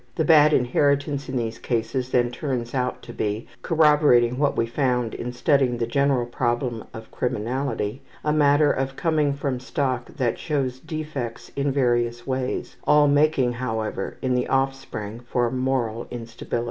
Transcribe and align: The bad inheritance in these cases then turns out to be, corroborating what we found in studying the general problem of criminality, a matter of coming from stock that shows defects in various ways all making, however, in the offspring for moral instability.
The 0.15 0.25
bad 0.25 0.51
inheritance 0.51 1.29
in 1.29 1.37
these 1.37 1.59
cases 1.59 2.09
then 2.09 2.31
turns 2.31 2.73
out 2.73 3.03
to 3.03 3.13
be, 3.13 3.45
corroborating 3.61 4.39
what 4.39 4.57
we 4.57 4.65
found 4.65 5.13
in 5.13 5.31
studying 5.31 5.77
the 5.77 5.85
general 5.85 6.25
problem 6.25 6.85
of 6.91 7.11
criminality, 7.11 8.01
a 8.23 8.33
matter 8.33 8.71
of 8.71 8.95
coming 8.95 9.31
from 9.35 9.59
stock 9.59 10.07
that 10.17 10.39
shows 10.39 10.79
defects 10.79 11.51
in 11.55 11.71
various 11.71 12.25
ways 12.25 12.77
all 12.85 13.07
making, 13.07 13.53
however, 13.53 14.17
in 14.23 14.33
the 14.33 14.47
offspring 14.47 15.19
for 15.19 15.51
moral 15.51 16.07
instability. 16.09 16.59